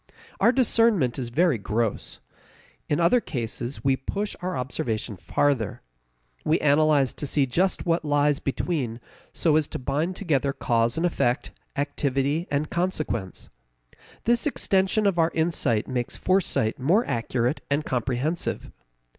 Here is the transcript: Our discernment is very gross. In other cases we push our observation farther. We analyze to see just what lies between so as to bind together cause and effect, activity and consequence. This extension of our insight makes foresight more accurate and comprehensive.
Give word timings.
Our 0.39 0.51
discernment 0.51 1.19
is 1.19 1.29
very 1.29 1.59
gross. 1.59 2.21
In 2.89 2.99
other 2.99 3.21
cases 3.21 3.83
we 3.83 3.95
push 3.95 4.35
our 4.41 4.57
observation 4.57 5.15
farther. 5.15 5.83
We 6.43 6.59
analyze 6.59 7.13
to 7.13 7.27
see 7.27 7.45
just 7.45 7.85
what 7.85 8.03
lies 8.03 8.39
between 8.39 8.99
so 9.31 9.55
as 9.57 9.67
to 9.67 9.77
bind 9.77 10.15
together 10.15 10.53
cause 10.53 10.97
and 10.97 11.05
effect, 11.05 11.51
activity 11.75 12.47
and 12.49 12.71
consequence. 12.71 13.51
This 14.23 14.47
extension 14.47 15.05
of 15.05 15.19
our 15.19 15.29
insight 15.35 15.87
makes 15.87 16.15
foresight 16.17 16.79
more 16.79 17.05
accurate 17.05 17.61
and 17.69 17.85
comprehensive. 17.85 18.71